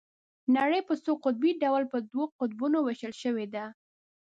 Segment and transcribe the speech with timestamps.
[0.55, 3.65] نړۍ په څو قطبي ډول په دوو قطبونو ويشل شوې ده.